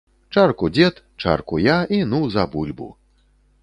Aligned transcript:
Чарку 0.35 0.69
дзед, 0.77 0.95
чарку 1.25 1.61
я, 1.67 1.77
і 1.97 2.03
ну, 2.15 2.25
за 2.37 2.51
бульбу. 2.57 2.93